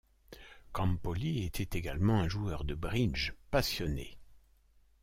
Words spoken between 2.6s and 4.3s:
de bridge passionné.